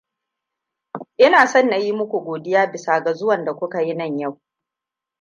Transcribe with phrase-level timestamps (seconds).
[1.17, 4.41] Ina son na yi muku godiya bisa ga zuwan da kuka yi nan yau.